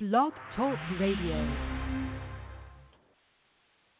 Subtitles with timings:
[0.00, 1.46] Blog Talk Radio.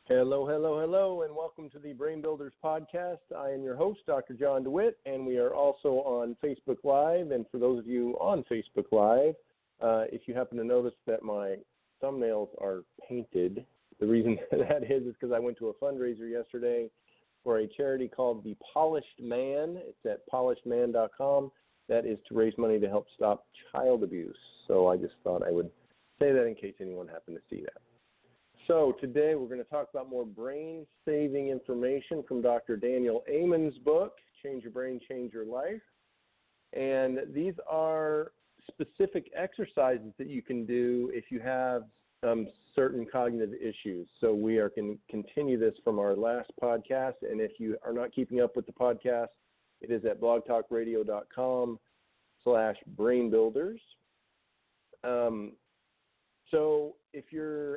[0.08, 3.18] Hello, hello, hello, and welcome to the Brain Builders Podcast.
[3.36, 4.32] I am your host, Dr.
[4.32, 7.32] John DeWitt, and we are also on Facebook Live.
[7.32, 9.34] And for those of you on Facebook Live,
[9.82, 11.56] uh, if you happen to notice that my
[12.02, 13.66] thumbnails are painted,
[14.00, 16.88] the reason that is is because I went to a fundraiser yesterday
[17.44, 19.76] for a charity called The Polished Man.
[19.86, 21.52] It's at polishedman.com.
[21.90, 24.38] That is to raise money to help stop child abuse.
[24.66, 25.68] So I just thought I would
[26.20, 27.80] say that in case anyone happened to see that.
[28.66, 32.76] So today we're going to talk about more brain saving information from Dr.
[32.76, 35.82] Daniel Amen's book, Change Your Brain, Change Your Life.
[36.72, 38.32] And these are
[38.68, 41.84] specific exercises that you can do if you have
[42.22, 42.46] um,
[42.76, 44.06] certain cognitive issues.
[44.20, 47.14] So we are going to continue this from our last podcast.
[47.28, 49.28] And if you are not keeping up with the podcast,
[49.80, 51.78] it is at blogtalkradio.com
[52.44, 53.78] slash brainbuilders.
[55.02, 55.52] Um,
[56.50, 57.76] so if you're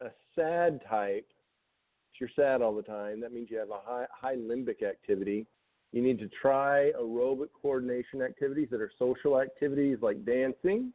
[0.00, 1.26] a sad type,
[2.12, 5.46] if you're sad all the time, that means you have a high, high limbic activity.
[5.92, 10.92] You need to try aerobic coordination activities that are social activities like dancing,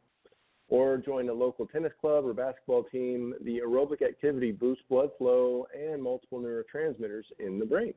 [0.68, 3.34] or join a local tennis club or basketball team.
[3.42, 7.94] The aerobic activity boosts blood flow and multiple neurotransmitters in the brain.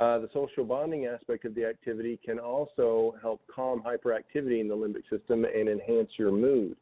[0.00, 4.76] Uh, the social bonding aspect of the activity can also help calm hyperactivity in the
[4.76, 6.76] limbic system and enhance your mood.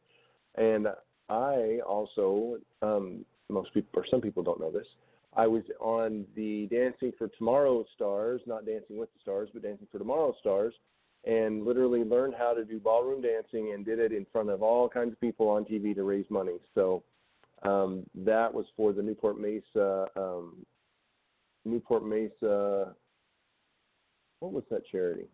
[0.57, 0.87] And
[1.29, 4.87] I also, um, most people, or some people don't know this,
[5.35, 9.87] I was on the Dancing for Tomorrow Stars, not Dancing with the Stars, but Dancing
[9.91, 10.73] for Tomorrow Stars,
[11.25, 14.89] and literally learned how to do ballroom dancing and did it in front of all
[14.89, 16.57] kinds of people on TV to raise money.
[16.73, 17.03] So
[17.63, 20.65] um, that was for the Newport Mesa, um,
[21.65, 22.95] Newport Mesa.
[24.39, 25.25] What was that charity?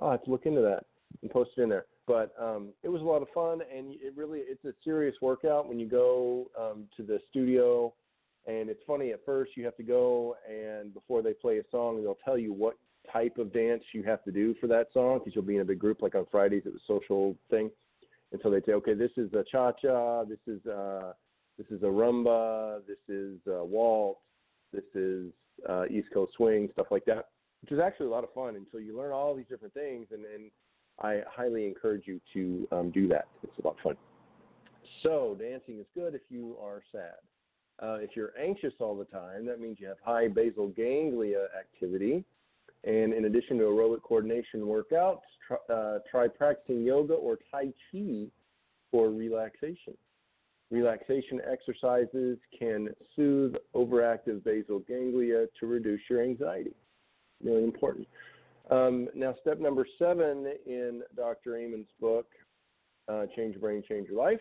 [0.00, 0.84] Oh, I have to look into that
[1.22, 1.86] and post it in there.
[2.10, 5.68] But um, it was a lot of fun, and it really it's a serious workout
[5.68, 7.94] when you go um, to the studio.
[8.48, 12.02] And it's funny at first you have to go and before they play a song,
[12.02, 12.76] they'll tell you what
[13.12, 15.64] type of dance you have to do for that song because you'll be in a
[15.64, 17.70] big group like on Fridays at the social thing.
[18.32, 21.14] And so they say, okay, this is a cha cha, this is a,
[21.58, 24.18] this is a rumba, this is a waltz,
[24.72, 25.30] this is
[25.68, 27.28] uh, East Coast swing, stuff like that,
[27.60, 28.56] which is actually a lot of fun.
[28.56, 30.50] And so you learn all these different things, and, and
[31.00, 33.26] I highly encourage you to um, do that.
[33.42, 33.96] It's a lot of fun.
[35.02, 37.16] So dancing is good if you are sad.
[37.82, 42.24] Uh, if you're anxious all the time, that means you have high basal ganglia activity.
[42.84, 48.26] And in addition to aerobic coordination workouts, try, uh, try practicing yoga or Tai Chi
[48.90, 49.96] for relaxation.
[50.70, 56.74] Relaxation exercises can soothe overactive basal ganglia to reduce your anxiety.
[57.42, 58.06] Really important.
[58.70, 61.56] Um, now, step number seven in Dr.
[61.56, 62.26] Amen's book,
[63.08, 64.40] uh, Change Your Brain, Change Your Life,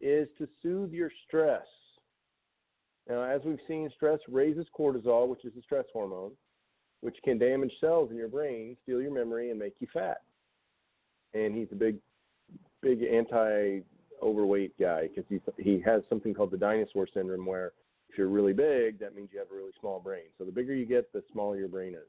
[0.00, 1.66] is to soothe your stress.
[3.08, 6.32] Now, as we've seen, stress raises cortisol, which is a stress hormone
[7.02, 10.22] which can damage cells in your brain, steal your memory, and make you fat.
[11.34, 11.96] And he's a big,
[12.80, 17.72] big anti-overweight guy because he he has something called the dinosaur syndrome, where
[18.08, 20.26] if you're really big, that means you have a really small brain.
[20.38, 22.08] So the bigger you get, the smaller your brain is,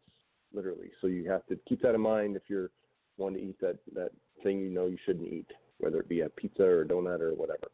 [0.54, 0.92] literally.
[1.02, 2.70] So you have to keep that in mind if you're
[3.18, 4.12] wanting to eat that that
[4.44, 5.48] thing you know you shouldn't eat,
[5.80, 7.68] whether it be a pizza or a donut or whatever.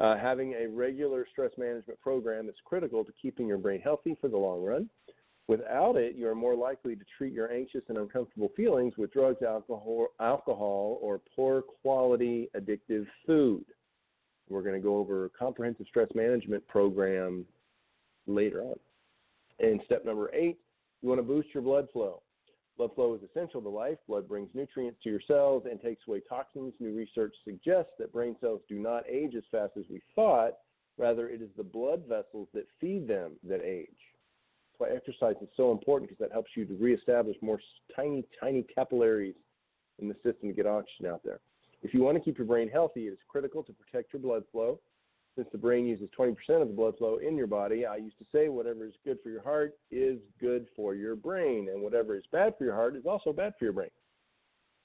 [0.00, 4.28] Uh, having a regular stress management program is critical to keeping your brain healthy for
[4.28, 4.88] the long run.
[5.48, 9.42] Without it, you are more likely to treat your anxious and uncomfortable feelings with drugs,
[9.42, 13.64] alcohol, alcohol or poor quality addictive food.
[14.48, 17.44] We're going to go over a comprehensive stress management program
[18.26, 18.74] later on.
[19.60, 20.58] And step number eight,
[21.02, 22.22] you want to boost your blood flow.
[22.78, 23.98] Blood flow is essential to life.
[24.08, 26.72] Blood brings nutrients to your cells and takes away toxins.
[26.80, 30.52] New research suggests that brain cells do not age as fast as we thought.
[30.98, 35.48] Rather, it is the blood vessels that feed them that age That's why exercise is
[35.56, 37.60] so important because that helps you to reestablish more
[37.94, 39.34] tiny, tiny capillaries
[39.98, 41.40] in the system to get oxygen out there.
[41.82, 44.44] If you want to keep your brain healthy, it is critical to protect your blood
[44.52, 44.80] flow.
[45.36, 48.26] Since the brain uses 20% of the blood flow in your body, I used to
[48.30, 52.24] say whatever is good for your heart is good for your brain, and whatever is
[52.30, 53.88] bad for your heart is also bad for your brain.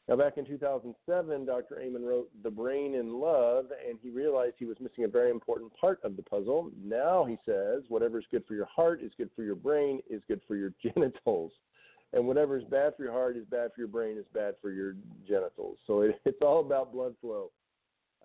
[0.08, 1.80] Now, back in 2007, Dr.
[1.82, 5.70] Amen wrote The Brain in Love, and he realized he was missing a very important
[5.76, 6.72] part of the puzzle.
[6.82, 10.22] Now he says, whatever is good for your heart is good for your brain, is
[10.30, 11.52] good for your genitals.
[12.14, 14.72] And whatever is bad for your heart is bad for your brain, is bad for
[14.72, 14.96] your
[15.28, 15.78] genitals.
[15.86, 17.52] So it, it's all about blood flow.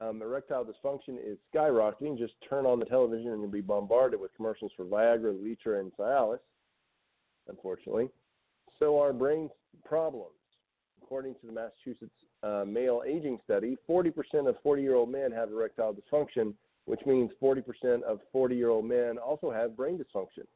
[0.02, 2.18] Um, erectile dysfunction is skyrocketing.
[2.18, 5.92] Just turn on the television and you'll be bombarded with commercials for Viagra, Levitra, and
[5.96, 6.40] Cialis,
[7.48, 8.08] unfortunately.
[8.78, 9.48] So are brain
[9.84, 10.32] problems
[11.12, 12.10] according to the Massachusetts
[12.42, 16.54] uh, male aging study, 40% of 40 year old men have erectile dysfunction,
[16.86, 20.46] which means 40% of 40 year old men also have brain dysfunction.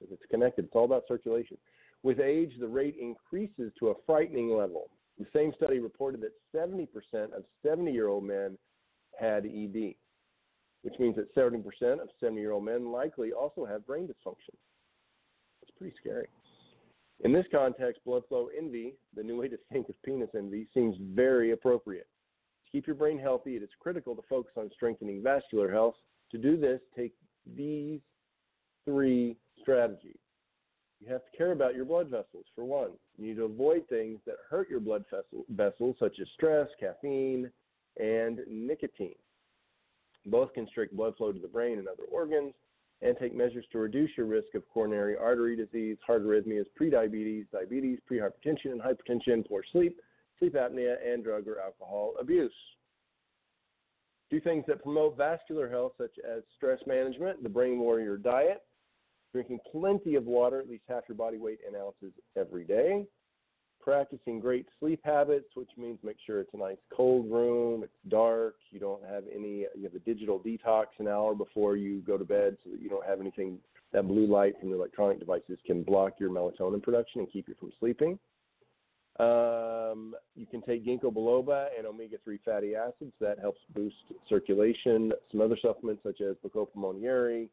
[0.00, 1.56] It's connected, it's all about circulation.
[2.02, 4.90] With age, the rate increases to a frightening level.
[5.18, 6.88] The same study reported that 70%
[7.36, 8.56] of 70 year old men
[9.18, 9.94] had ED,
[10.82, 11.62] which means that 70%
[12.00, 14.56] of 70 year old men likely also have brain dysfunction.
[15.62, 16.28] It's pretty scary.
[17.24, 20.96] In this context, blood flow envy, the new way to think of penis envy, seems
[21.14, 22.08] very appropriate.
[22.64, 25.94] To keep your brain healthy, it is critical to focus on strengthening vascular health.
[26.32, 27.12] To do this, take
[27.54, 28.00] these
[28.84, 30.18] three strategies.
[31.04, 32.90] You have to care about your blood vessels, for one.
[33.18, 37.50] You need to avoid things that hurt your blood vessel, vessels, such as stress, caffeine,
[38.00, 39.16] and nicotine.
[40.26, 42.54] Both constrict blood flow to the brain and other organs,
[43.02, 47.98] and take measures to reduce your risk of coronary artery disease, heart arrhythmias, prediabetes, diabetes,
[48.08, 49.98] prehypertension and hypertension, poor sleep,
[50.38, 52.54] sleep apnea, and drug or alcohol abuse.
[54.30, 58.62] Do things that promote vascular health, such as stress management, the Brain Warrior diet,
[59.32, 63.06] drinking plenty of water, at least half your body weight in ounces every day,
[63.80, 68.56] practicing great sleep habits, which means make sure it's a nice cold room, it's dark,
[68.70, 72.24] you don't have any, you have a digital detox an hour before you go to
[72.24, 73.58] bed so that you don't have anything,
[73.92, 77.54] that blue light from the electronic devices can block your melatonin production and keep you
[77.58, 78.18] from sleeping.
[79.18, 83.12] Um, you can take ginkgo biloba and omega 3 fatty acids.
[83.20, 83.94] That helps boost
[84.26, 85.12] circulation.
[85.30, 87.50] Some other supplements, such as Bacopa monnieri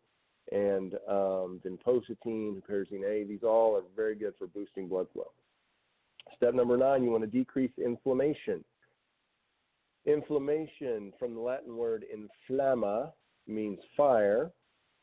[0.52, 5.32] and um, vinpocetine, huperzine A, these all are very good for boosting blood flow.
[6.36, 8.64] Step number nine, you want to decrease inflammation.
[10.06, 13.12] Inflammation, from the Latin word inflamma,
[13.48, 14.52] means fire,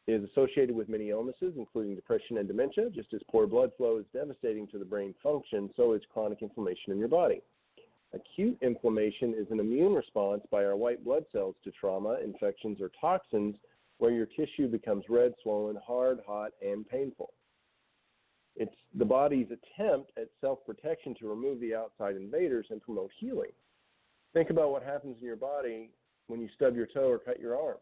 [0.09, 2.91] is associated with many illnesses, including depression and dementia.
[2.91, 6.93] Just as poor blood flow is devastating to the brain function, so is chronic inflammation
[6.93, 7.43] in your body.
[8.13, 12.91] Acute inflammation is an immune response by our white blood cells to trauma, infections, or
[13.01, 13.57] toxins
[13.99, 17.33] where your tissue becomes red, swollen, hard, hot, and painful.
[18.57, 23.51] It's the body's attempt at self protection to remove the outside invaders and promote healing.
[24.33, 25.91] Think about what happens in your body
[26.29, 27.77] when you stub your toe or cut your arm.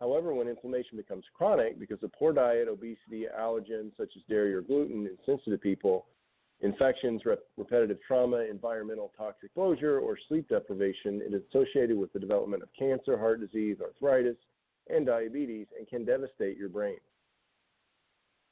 [0.00, 4.60] However, when inflammation becomes chronic because of poor diet, obesity, allergens such as dairy or
[4.60, 6.06] gluten in sensitive people,
[6.60, 12.18] infections, rep- repetitive trauma, environmental toxic exposure, or sleep deprivation, it is associated with the
[12.18, 14.36] development of cancer, heart disease, arthritis,
[14.88, 16.98] and diabetes and can devastate your brain.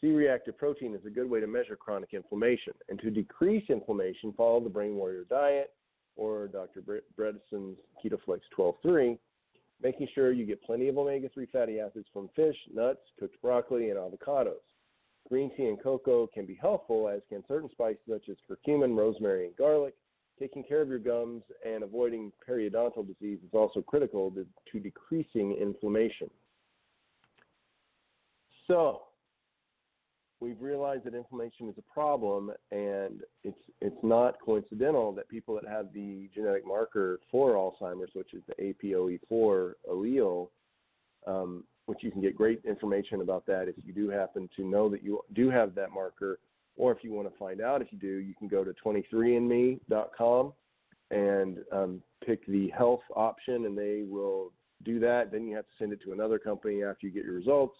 [0.01, 2.73] C-reactive protein is a good way to measure chronic inflammation.
[2.89, 5.73] And to decrease inflammation, follow the Brain Warrior diet
[6.17, 6.83] or Dr.
[7.19, 9.19] Bredesen's KetoFlex 12.3,
[9.83, 13.99] making sure you get plenty of omega-3 fatty acids from fish, nuts, cooked broccoli, and
[13.99, 14.61] avocados.
[15.29, 19.47] Green tea and cocoa can be helpful, as can certain spices such as curcumin, rosemary,
[19.47, 19.95] and garlic.
[20.41, 25.53] Taking care of your gums and avoiding periodontal disease is also critical to, to decreasing
[25.61, 26.31] inflammation.
[28.67, 29.03] So,
[30.41, 35.69] we've realized that inflammation is a problem, and it's it's not coincidental that people that
[35.69, 40.49] have the genetic marker for Alzheimer's, which is the APOE4 allele,
[41.27, 44.89] um, which you can get great information about that if you do happen to know
[44.89, 46.39] that you do have that marker,
[46.81, 50.53] or if you want to find out if you do, you can go to 23andme.com
[51.11, 54.53] and um, pick the health option, and they will
[54.85, 55.31] do that.
[55.31, 57.77] Then you have to send it to another company after you get your results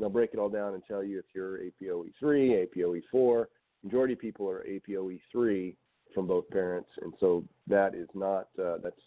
[0.00, 3.44] and they'll break it all down and tell you if you're APOE3, APOE4.
[3.84, 5.74] Majority of people are APOE3
[6.14, 9.00] from both parents, and so that is not uh, that's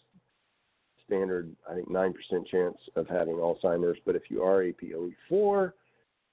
[1.04, 1.54] standard.
[1.68, 3.98] I think nine percent chance of having Alzheimer's.
[4.06, 5.72] But if you are APOE4,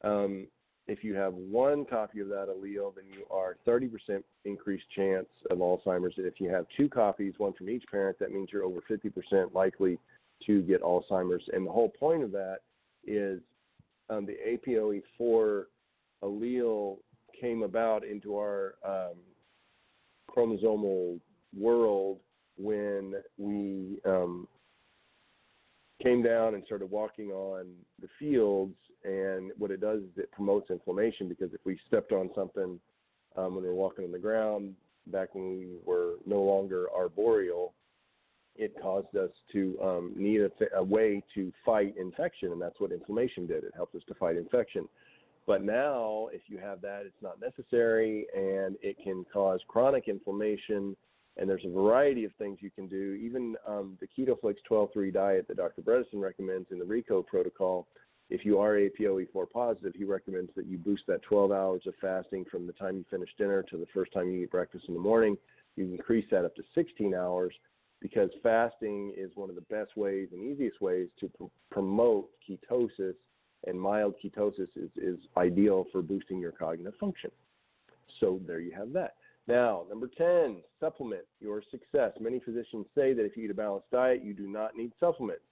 [0.04, 0.48] um,
[0.88, 5.60] if you have one copy of that allele, then you are 30% increased chance of
[5.60, 6.16] Alzheimer's.
[6.18, 9.54] And if you have two copies, one from each parent, that means you're over 50%
[9.54, 10.00] likely
[10.48, 11.44] to get Alzheimer's.
[11.54, 12.60] And the whole point of that
[13.06, 13.42] is
[14.10, 15.64] um, the APOE4
[16.24, 16.98] allele
[17.40, 19.16] came about into our um,
[20.30, 21.20] chromosomal
[21.58, 22.20] world
[22.58, 24.48] when we um,
[26.02, 27.68] came down and started walking on
[28.02, 28.76] the fields.
[29.04, 32.80] And what it does is it promotes inflammation because if we stepped on something
[33.36, 34.76] um, when we were walking on the ground
[35.08, 37.74] back when we were no longer arboreal,
[38.56, 42.80] it caused us to um, need a, th- a, way to fight infection, and that's
[42.80, 43.64] what inflammation did.
[43.64, 44.88] It helped us to fight infection.
[45.48, 50.96] But now, if you have that, it's not necessary, and it can cause chronic inflammation.
[51.38, 53.14] And there's a variety of things you can do.
[53.14, 55.82] Even um, the KetoFlex 12-3 diet that Dr.
[55.82, 57.88] Bredesen recommends in the ReCODE protocol.
[58.32, 62.46] If you are APOE4 positive, he recommends that you boost that 12 hours of fasting
[62.50, 65.02] from the time you finish dinner to the first time you eat breakfast in the
[65.02, 65.38] morning
[65.76, 67.54] You increase that up to 16 hours
[68.00, 73.16] because fasting is one of the best ways and easiest ways to pr- promote ketosis,
[73.68, 77.32] and mild ketosis is, is ideal for boosting your cognitive function.
[78.22, 79.16] So there you have that.
[79.48, 82.14] Now, number 10, supplement your success.
[82.22, 85.44] Many physicians say that if you eat a balanced diet, you do not need supplements.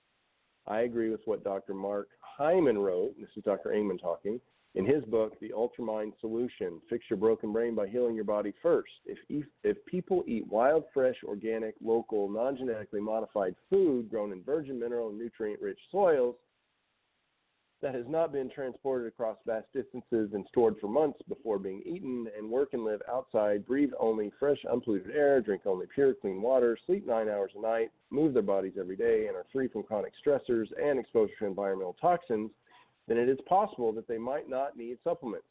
[0.68, 1.74] I agree with what Dr.
[1.74, 2.10] Mark
[2.40, 3.20] Hyman wrote.
[3.20, 3.74] This is Dr.
[3.74, 4.40] Amen talking.
[4.76, 8.94] In his book, The Ultramind Solution Fix Your Broken Brain by Healing Your Body First.
[9.06, 9.18] If,
[9.66, 15.10] if people eat wild, fresh, organic, local, non genetically modified food grown in virgin mineral
[15.10, 16.36] and nutrient rich soils,
[17.82, 22.28] that has not been transported across vast distances and stored for months before being eaten,
[22.38, 26.78] and work and live outside, breathe only fresh, unpolluted air, drink only pure, clean water,
[26.86, 30.12] sleep nine hours a night, move their bodies every day, and are free from chronic
[30.26, 32.52] stressors and exposure to environmental toxins,
[33.08, 35.48] then it is possible that they might not need supplements.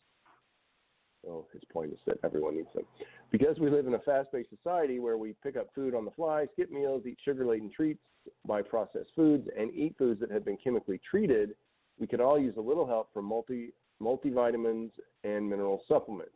[1.23, 2.85] Well, his point is that everyone needs them.
[3.31, 6.11] Because we live in a fast paced society where we pick up food on the
[6.13, 8.01] fly, skip meals, eat sugar laden treats,
[8.47, 11.55] buy processed foods, and eat foods that have been chemically treated,
[11.99, 14.91] we could all use a little help from multi multivitamins
[15.25, 16.33] and mineral supplements.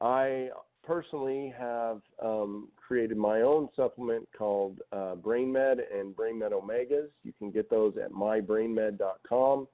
[0.00, 0.50] I
[0.88, 7.08] personally have um, created my own supplement called uh, BrainMed and BrainMed Omegas.
[7.24, 9.68] You can get those at mybrainmed.com.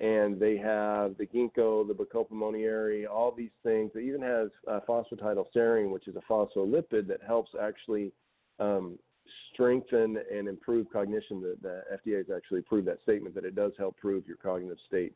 [0.00, 3.92] And they have the ginkgo, the Bacopa monnieri, all these things.
[3.94, 8.10] It even has uh, phosphatidylserine, which is a phospholipid that helps actually
[8.58, 8.98] um,
[9.52, 11.40] strengthen and improve cognition.
[11.40, 14.78] The, the FDA has actually approved that statement that it does help prove your cognitive
[14.86, 15.14] state.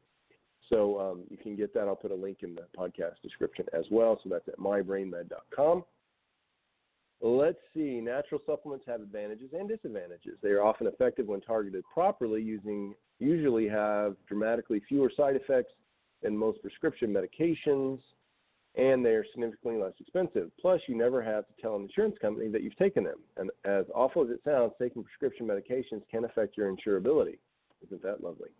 [0.68, 1.82] So um, you can get that.
[1.82, 4.20] I'll put a link in the podcast description as well.
[4.22, 5.84] So that's at mybrainmed.com.
[7.22, 8.00] Let's see.
[8.00, 10.38] Natural supplements have advantages and disadvantages.
[10.42, 15.72] They are often effective when targeted properly, using usually have dramatically fewer side effects
[16.22, 18.00] than most prescription medications
[18.76, 20.50] and they are significantly less expensive.
[20.60, 23.18] Plus, you never have to tell an insurance company that you've taken them.
[23.36, 27.38] And as awful as it sounds, taking prescription medications can affect your insurability.
[27.84, 28.50] Isn't that lovely?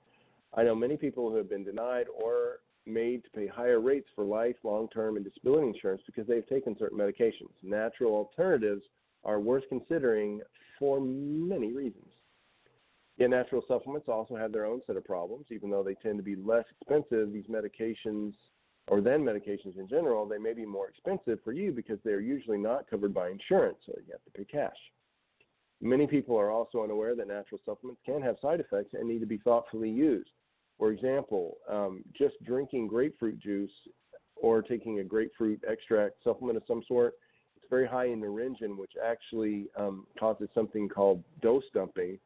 [0.55, 4.25] I know many people who have been denied or made to pay higher rates for
[4.25, 7.51] life, long term, and disability insurance because they've taken certain medications.
[7.63, 8.83] Natural alternatives
[9.25, 10.41] are worth considering
[10.79, 12.07] for many reasons.
[13.19, 15.47] Yet natural supplements also have their own set of problems.
[15.51, 18.35] Even though they tend to be less expensive, these medications
[18.89, 22.59] or then medications in general, they may be more expensive for you because they're usually
[22.59, 24.77] not covered by insurance, so you have to pay cash.
[25.81, 29.27] Many people are also unaware that natural supplements can have side effects and need to
[29.27, 30.31] be thoughtfully used.
[30.79, 33.71] For example, um, just drinking grapefruit juice
[34.37, 37.15] or taking a grapefruit extract supplement of some sort,
[37.57, 42.19] it's very high in naringin, which actually um, causes something called dose dumping.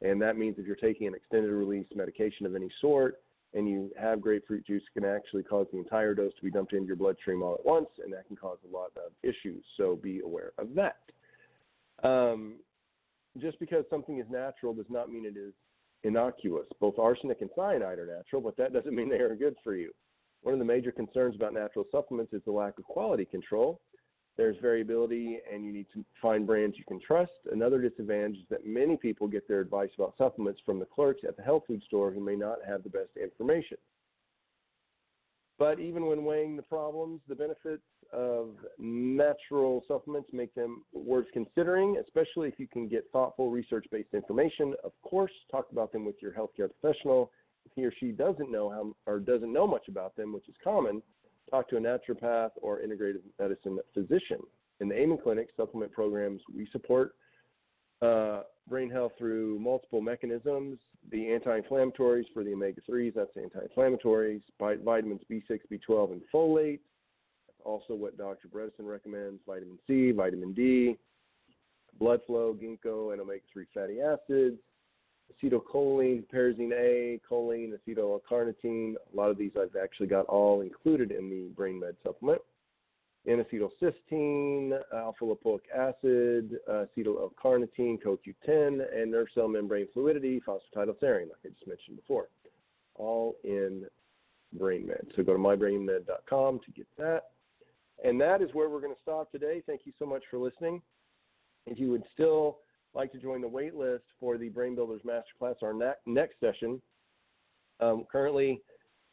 [0.00, 3.20] And that means if you're taking an extended release medication of any sort,
[3.54, 6.86] and you have grapefruit juice, can actually cause the entire dose to be dumped into
[6.86, 9.64] your bloodstream all at once, and that can cause a lot of issues.
[9.76, 11.00] So be aware of that.
[12.02, 12.56] Um,
[13.38, 15.52] just because something is natural does not mean it is
[16.04, 16.66] innocuous.
[16.80, 19.92] Both arsenic and cyanide are natural, but that doesn't mean they are good for you.
[20.42, 23.80] One of the major concerns about natural supplements is the lack of quality control.
[24.36, 27.32] There's variability, and you need to find brands you can trust.
[27.52, 31.36] Another disadvantage is that many people get their advice about supplements from the clerks at
[31.36, 33.76] the health food store who may not have the best information.
[35.58, 41.98] But even when weighing the problems, the benefits of natural supplements make them worth considering,
[41.98, 44.74] especially if you can get thoughtful research based information.
[44.82, 47.30] Of course, talk about them with your healthcare professional.
[47.64, 50.54] If he or she doesn't know how or doesn't know much about them, which is
[50.64, 51.02] common,
[51.52, 54.38] talk to a naturopath or integrative medicine physician.
[54.80, 57.12] In the Amen Clinic supplement programs, we support
[58.00, 60.78] uh, brain health through multiple mechanisms.
[61.10, 66.80] The anti-inflammatories for the omega-3s, that's the anti-inflammatories, vitamins B6, B12, and folate.
[67.64, 68.48] Also what Dr.
[68.48, 70.96] Bredesen recommends, vitamin C, vitamin D,
[71.98, 74.58] blood flow, ginkgo, and omega-3 fatty acids,
[75.32, 78.94] acetylcholine, huperzine A, choline, acetyl carnitine.
[79.12, 82.40] A lot of these I've actually got all included in the Brain Med supplement.
[83.26, 91.48] N-acetylcysteine, alpha lipoic acid, acetyl L-carnitine, CoQ10, and nerve cell membrane fluidity, phosphatidylserine, like I
[91.50, 92.28] just mentioned before.
[92.96, 93.84] All in
[94.58, 95.14] BrainMed.
[95.14, 97.30] So go to mybrainmed.com to get that.
[98.04, 99.62] And that is where we're going to stop today.
[99.64, 100.82] Thank you so much for listening.
[101.66, 102.58] If you would still
[102.94, 106.80] like to join the wait list for the Brain Builders Masterclass, our next session.
[107.80, 108.60] Um, currently,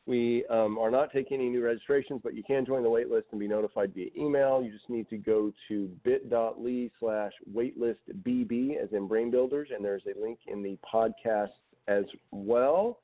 [0.06, 3.28] we um, are not taking any new registrations, but you can join the wait list
[3.32, 4.62] and be notified via email.
[4.64, 10.04] You just need to go to bit.ly slash waitlistbb, as in Brain Builders, and there's
[10.06, 11.50] a link in the podcast
[11.88, 13.00] as well.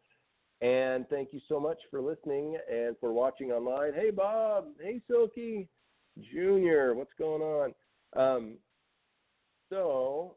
[0.61, 3.93] And thank you so much for listening and for watching online.
[3.93, 4.67] Hey, Bob.
[4.81, 5.67] Hey, Silky.
[6.33, 7.73] Junior, what's going on?
[8.15, 8.53] Um,
[9.69, 10.35] so